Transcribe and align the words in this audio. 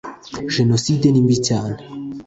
jenoside 0.55 1.07
nimbi 1.11 1.35
cyane. 1.47 1.77